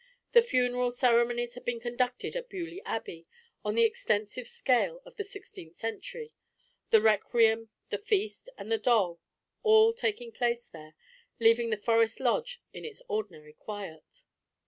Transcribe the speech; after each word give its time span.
The 0.31 0.41
funeral 0.41 0.89
ceremonies 0.89 1.53
had 1.53 1.63
been 1.63 1.79
conducted 1.79 2.35
at 2.35 2.49
Beaulieu 2.49 2.81
Abbey 2.85 3.27
on 3.63 3.75
the 3.75 3.83
extensive 3.83 4.47
scale 4.47 4.99
of 5.05 5.15
the 5.15 5.23
sixteenth 5.23 5.77
century, 5.77 6.33
the 6.89 7.01
requiem, 7.03 7.69
the 7.91 7.99
feast, 7.99 8.49
and 8.57 8.71
the 8.71 8.79
dole, 8.79 9.19
all 9.61 9.93
taking 9.93 10.31
place 10.31 10.65
there, 10.65 10.95
leaving 11.39 11.69
the 11.69 11.77
Forest 11.77 12.19
lodge 12.19 12.63
in 12.73 12.83
its 12.83 13.03
ordinary 13.07 13.53
quiet. 13.53 14.23